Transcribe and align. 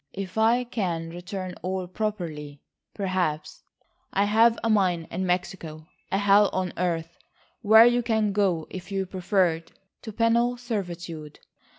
If 0.13 0.35
I 0.35 0.63
can 0.63 1.11
return 1.11 1.53
all 1.61 1.85
properly, 1.87 2.59
perhaps—I 2.95 4.23
have 4.25 4.57
a 4.63 4.69
mine 4.71 5.07
in 5.11 5.27
Mexico, 5.27 5.85
a 6.11 6.17
hell 6.17 6.49
on 6.53 6.73
earth, 6.75 7.19
where 7.61 7.85
you 7.85 8.01
can 8.01 8.33
go 8.33 8.65
if 8.71 8.91
you 8.91 9.05
prefer 9.05 9.51
it 9.57 9.73
to 10.01 10.11
penal 10.11 10.57
servitude. 10.57 11.37